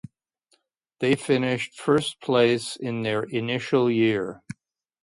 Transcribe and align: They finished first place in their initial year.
They 0.99 1.13
finished 1.15 1.79
first 1.79 2.21
place 2.21 2.75
in 2.75 3.03
their 3.03 3.21
initial 3.21 3.87
year. 3.91 4.41